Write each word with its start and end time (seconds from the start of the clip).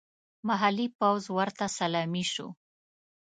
محلي 0.47 0.87
پوځ 0.99 1.23
ورته 1.37 1.65
سلامي 1.77 2.25
شو. 2.33 2.47